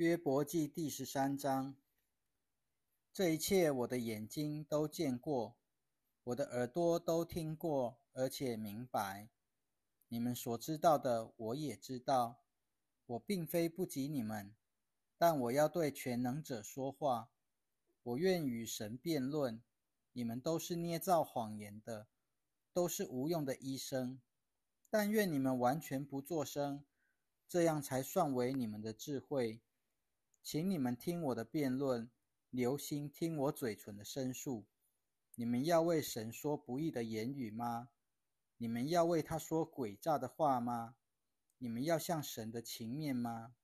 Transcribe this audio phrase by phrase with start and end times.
[0.00, 1.76] 约伯记第十三章，
[3.12, 5.58] 这一切我的眼睛都见过，
[6.24, 9.28] 我的耳朵都听过，而且明白。
[10.08, 12.40] 你们所知道的，我也知道。
[13.04, 14.54] 我并非不及你们，
[15.18, 17.28] 但我要对全能者说话。
[18.02, 19.62] 我愿与神辩论。
[20.14, 22.06] 你们都是捏造谎言的，
[22.72, 24.18] 都是无用的医生。
[24.88, 26.86] 但愿你们完全不作声，
[27.46, 29.60] 这样才算为你们的智慧。
[30.42, 32.10] 请你们听我的辩论，
[32.48, 34.66] 留心听我嘴唇的申诉。
[35.34, 37.90] 你们要为神说不义的言语吗？
[38.56, 40.96] 你们要为他说诡诈的话吗？
[41.58, 43.54] 你们要向神的情面吗？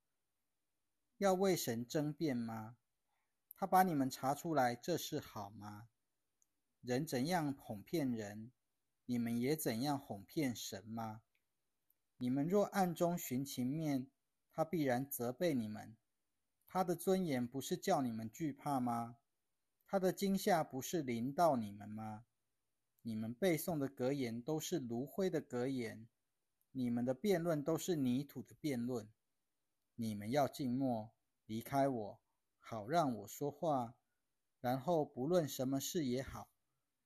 [1.18, 2.76] 要为神争辩吗？
[3.54, 5.88] 他把你们查出来，这是好吗？
[6.82, 8.52] 人怎样哄骗人，
[9.06, 11.22] 你们也怎样哄骗神吗？
[12.18, 14.06] 你们若暗中寻情面，
[14.52, 15.96] 他必然责备你们。
[16.76, 19.16] 他的尊严不是叫你们惧怕吗？
[19.86, 22.26] 他的惊吓不是临到你们吗？
[23.00, 26.06] 你们背诵的格言都是炉灰的格言，
[26.72, 29.08] 你们的辩论都是泥土的辩论。
[29.94, 31.14] 你们要静默，
[31.46, 32.20] 离开我，
[32.58, 33.94] 好让我说话。
[34.60, 36.50] 然后不论什么事也好，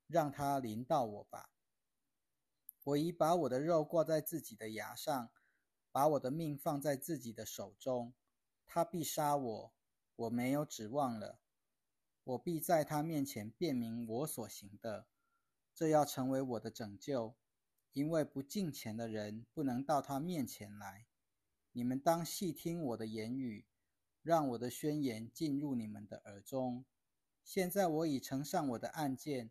[0.08, 1.48] 让他临到我吧。
[2.82, 5.30] 我已把我的肉挂在自己的牙上，
[5.92, 8.12] 把我的命放在自己的手中。
[8.72, 9.72] 他必杀我，
[10.14, 11.40] 我没有指望了。
[12.22, 15.08] 我必在他面前辨明我所行的，
[15.74, 17.34] 这要成为我的拯救。
[17.92, 21.08] 因为不敬虔的人不能到他面前来。
[21.72, 23.66] 你们当细听我的言语，
[24.22, 26.84] 让我的宣言进入你们的耳中。
[27.42, 29.50] 现在我已呈上我的案件，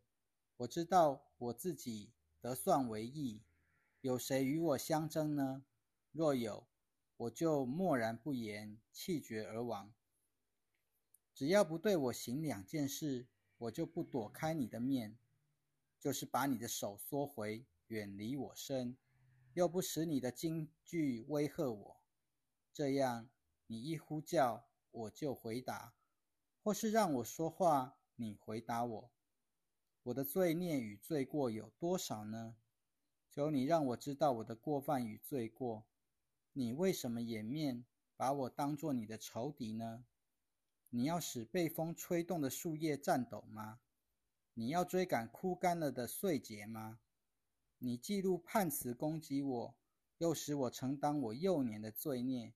[0.55, 3.43] 我知道我自己得算为义。
[3.99, 5.65] 有谁与我相争呢？
[6.13, 6.68] 若有，
[7.19, 9.93] 我就默然不言，气绝而亡。
[11.33, 15.17] 只要不对我行两件事，我就不躲开你的面，
[15.99, 18.97] 就是把你的手缩回，远离我身，
[19.53, 22.01] 又不使你的惊惧威吓我。
[22.71, 23.29] 这样，
[23.67, 25.93] 你一呼叫，我就回答；
[26.63, 29.11] 或是让我说话，你回答我。
[30.03, 32.55] 我的罪孽与罪过有多少呢？
[33.29, 35.85] 求你让我知道我的过犯与罪过。
[36.59, 37.85] 你为什么掩面
[38.17, 40.03] 把我当作你的仇敌呢？
[40.89, 43.79] 你要使被风吹动的树叶颤抖吗？
[44.55, 46.99] 你要追赶枯干了的碎节吗？
[47.77, 49.75] 你记录判词攻击我，
[50.17, 52.53] 又使我承担我幼年的罪孽。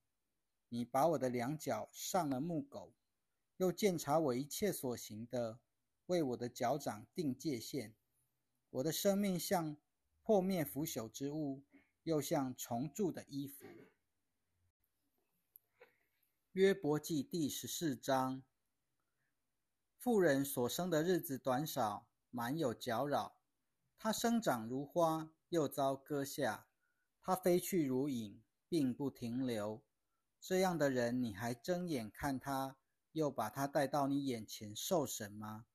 [0.68, 2.92] 你把我的两脚上了木狗，
[3.56, 5.60] 又检查我一切所行的，
[6.04, 7.94] 为我的脚掌定界限。
[8.68, 9.78] 我的生命像
[10.22, 11.62] 破灭腐朽之物，
[12.02, 13.64] 又像重铸的衣服。
[16.54, 18.44] 约伯记第十四章：
[19.98, 23.40] 妇人所生的日子短少，满有搅扰。
[23.98, 26.68] 她生长如花，又遭割下；
[27.20, 29.82] 她飞去如影，并不停留。
[30.40, 32.76] 这样的人，你还睁眼看他，
[33.10, 35.66] 又把他带到你眼前受审吗？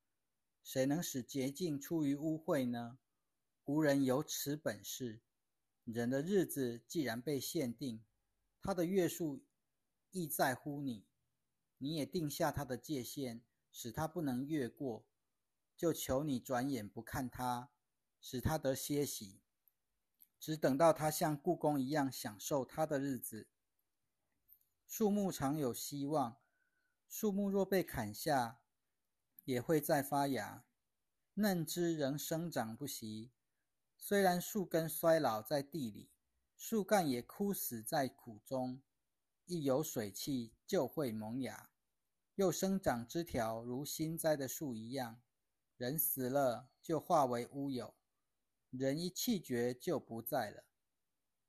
[0.63, 2.97] 谁能使洁净出于污秽呢？
[3.65, 5.19] 无人有此本事。
[5.83, 8.01] 人的日子既然被限定，
[8.61, 9.43] 他的月数。
[10.11, 11.05] 亦在乎你，
[11.77, 15.05] 你也定下他的界限，使他不能越过。
[15.77, 17.71] 就求你转眼不看他，
[18.19, 19.39] 使他得歇息，
[20.37, 23.47] 只等到他像故宫一样享受他的日子。
[24.85, 26.41] 树木常有希望，
[27.07, 28.59] 树木若被砍下，
[29.45, 30.65] 也会再发芽，
[31.35, 33.31] 嫩枝仍生长不息。
[33.95, 36.09] 虽然树根衰老在地里，
[36.57, 38.81] 树干也枯死在土中。
[39.49, 41.71] 一有水汽就会萌芽，
[42.35, 45.19] 又生长枝条如新栽的树一样。
[45.75, 47.95] 人死了就化为乌有，
[48.69, 50.65] 人一气绝就不在了。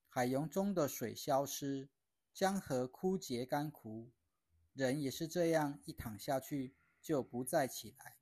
[0.09, 1.91] 海洋中的水消失，
[2.33, 4.11] 江河枯竭干枯，
[4.73, 8.17] 人也是这样，一躺下去就不再起来，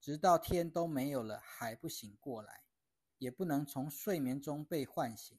[0.00, 2.64] 直到天都没有了还不醒过来，
[3.18, 5.38] 也不能从睡眠中被唤醒。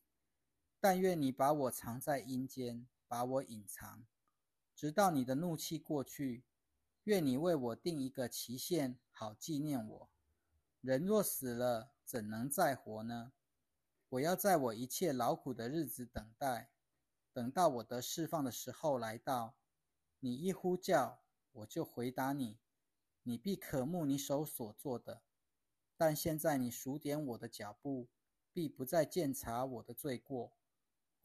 [0.80, 2.88] 但愿你把我藏在阴间。
[3.08, 4.06] 把我隐藏，
[4.76, 6.44] 直到你的怒气过去。
[7.06, 10.10] 愿你为我定一个期限，好纪念我。
[10.82, 13.32] 人若死了，怎能再活呢？
[14.10, 16.70] 我要在我一切劳苦的日子等待，
[17.32, 19.56] 等到我得释放的时候来到。
[20.20, 21.22] 你一呼叫，
[21.52, 22.60] 我就回答你。
[23.24, 25.22] 你必渴慕你手所做的。
[25.96, 28.10] 但现在你数点我的脚步，
[28.52, 30.57] 必不再检查我的罪过。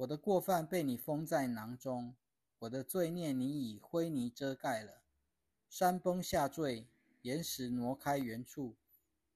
[0.03, 2.17] 我的过犯被你封在囊中，
[2.59, 5.05] 我的罪孽你以灰泥遮盖了。
[5.69, 6.89] 山崩下坠，
[7.21, 8.75] 岩石挪开原处，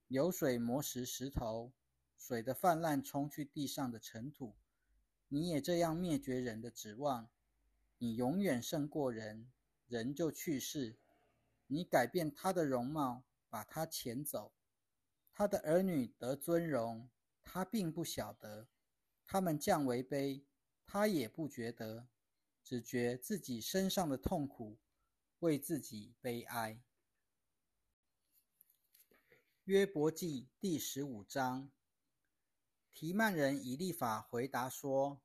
[0.09, 1.73] 流水磨蚀石头，
[2.19, 4.57] 水的泛滥冲去地上的尘土。
[5.29, 7.29] 你也这样灭绝人的指望，
[7.99, 9.49] 你永远胜过人，
[9.87, 10.97] 人就去世。
[11.69, 14.53] 你改变他的容貌，把他遣走，
[15.33, 17.09] 他的儿女得尊荣，
[17.45, 18.67] 他并不晓得；
[19.25, 20.43] 他们降为卑，
[20.87, 22.09] 他也不觉得，
[22.62, 24.79] 只觉自己身上的痛苦，
[25.41, 26.81] 为自己悲哀。
[29.65, 31.71] 约伯记第十五章。
[32.94, 35.21] 提曼人以利法回答说：“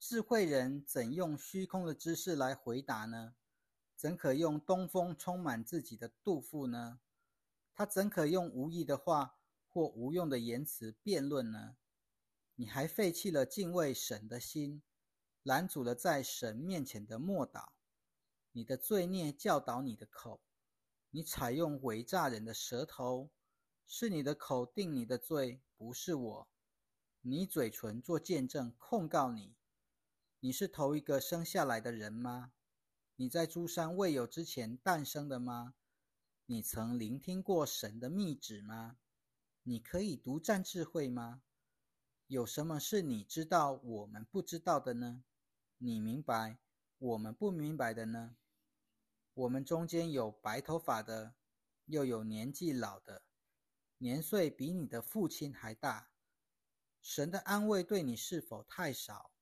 [0.00, 3.36] 智慧人怎用虚空的知识来回答呢？
[3.94, 6.98] 怎可用东风充满自己的肚腹呢？
[7.72, 11.76] 他怎可用无意的话或无用的言辞辩论呢？
[12.56, 14.82] 你还废弃了敬畏神的心，
[15.44, 17.68] 拦阻了在神面前的默祷。
[18.52, 20.40] 你的罪孽教导你的口，
[21.10, 23.30] 你采用伪诈人的舌头，
[23.86, 26.48] 是你的口定你的罪，不是我。”
[27.26, 29.54] 你嘴唇做见证控告你，
[30.40, 32.52] 你是头一个生下来的人吗？
[33.16, 35.74] 你在诸山未有之前诞生的吗？
[36.46, 38.98] 你曾聆听过神的密旨吗？
[39.62, 41.42] 你可以独占智慧吗？
[42.26, 45.24] 有什么是你知道我们不知道的呢？
[45.78, 46.58] 你明白
[46.98, 48.36] 我们不明白的呢？
[49.34, 51.34] 我们中间有白头发的，
[51.86, 53.24] 又有年纪老的，
[53.98, 56.10] 年岁比你的父亲还大。
[57.02, 59.32] 神的安慰对你是否太少？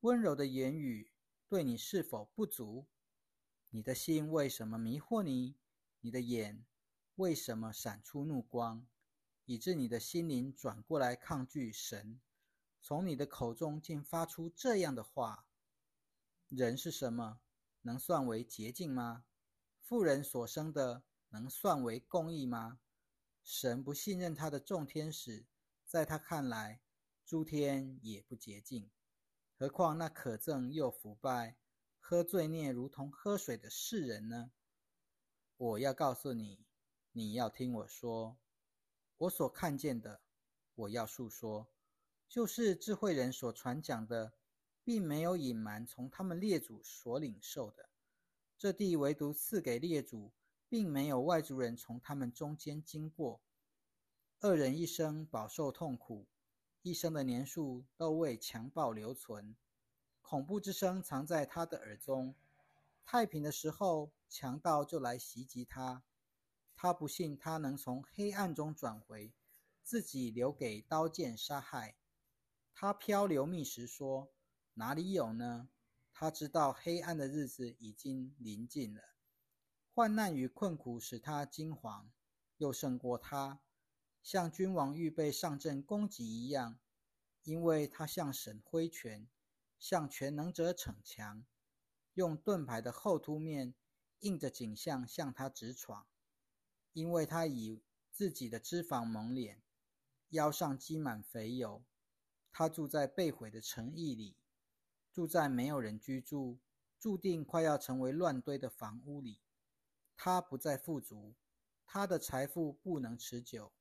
[0.00, 1.10] 温柔的言语
[1.48, 2.86] 对你是否不足？
[3.70, 5.56] 你的心为什么迷惑你？
[6.00, 6.64] 你的眼
[7.16, 8.86] 为什么闪出怒光，
[9.46, 12.20] 以致你的心灵转过来抗拒神？
[12.80, 15.46] 从你的口中竟发出这样的话：
[16.56, 17.40] 人是什么？
[17.82, 19.24] 能算为洁净吗？
[19.80, 22.80] 富人所生的能算为公义吗？
[23.42, 25.46] 神不信任他的众天使，
[25.84, 26.80] 在他看来。
[27.26, 28.90] 诸天也不洁净，
[29.58, 31.56] 何况那可憎又腐败、
[31.98, 34.52] 喝罪孽如同喝水的世人呢？
[35.56, 36.66] 我要告诉你，
[37.12, 38.36] 你要听我说，
[39.16, 40.20] 我所看见的，
[40.74, 41.70] 我要述说，
[42.28, 44.34] 就是智慧人所传讲的，
[44.84, 47.88] 并没有隐瞒从他们列祖所领受的。
[48.56, 50.32] 这地唯独赐给列祖，
[50.68, 53.40] 并没有外族人从他们中间经过。
[54.40, 56.26] 二人一生饱受痛苦。
[56.82, 59.56] 一生的年数都为强暴留存，
[60.20, 62.34] 恐怖之声藏在他的耳中。
[63.06, 66.02] 太平的时候，强盗就来袭击他。
[66.76, 69.32] 他不信他能从黑暗中转回，
[69.82, 71.96] 自己留给刀剑杀害。
[72.74, 74.30] 他漂流觅食，说
[74.74, 75.68] ：“哪里有呢？”
[76.16, 79.02] 他知道黑暗的日子已经临近了，
[79.92, 82.06] 患难与困苦使他惊惶，
[82.58, 83.60] 又胜过他。
[84.22, 86.78] 像君王预备上阵攻击一样，
[87.42, 89.28] 因为他向神挥拳，
[89.78, 91.44] 向全能者逞强，
[92.14, 93.74] 用盾牌的后凸面
[94.20, 96.06] 映着景象向他直闯。
[96.92, 97.82] 因为他以
[98.12, 99.60] 自己的脂肪蒙脸，
[100.28, 101.84] 腰上积满肥油。
[102.52, 104.36] 他住在被毁的城邑里，
[105.14, 106.58] 住在没有人居住、
[106.98, 109.38] 注定快要成为乱堆的房屋里。
[110.16, 111.36] 他不再富足，
[111.86, 113.72] 他的财富不能持久。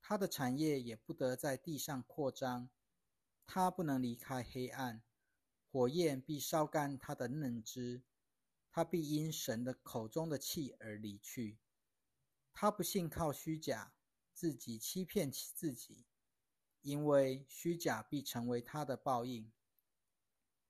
[0.00, 2.70] 他的产业也不得在地上扩张，
[3.44, 5.02] 他不能离开黑暗，
[5.72, 8.04] 火焰必烧干他的嫩枝，
[8.70, 11.58] 他必因神的口中的气而离去。
[12.52, 13.92] 他不信靠虚假，
[14.32, 16.06] 自己欺骗起自己，
[16.82, 19.50] 因为虚假必成为他的报应。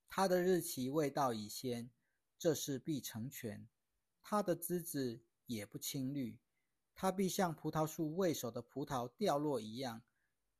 [0.09, 1.91] 他的日期未到已先，
[2.39, 3.69] 这事必成全。
[4.23, 6.39] 他的枝子也不青绿。
[6.95, 10.03] 它必像葡萄树未熟的葡萄掉落一样，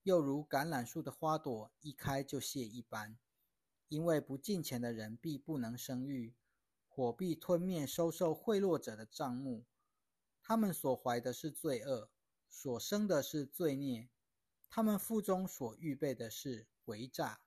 [0.05, 3.19] 又如橄榄树的花朵一开就谢一般。
[3.89, 6.37] 因为不敬钱的人必不能生育，
[6.87, 9.65] 火必吞灭收受贿赂者的账目。
[10.41, 12.11] 他们所怀的是罪恶，
[12.49, 14.09] 所生的是罪孽，
[14.71, 17.41] 他们腹中所预备的是诡诈。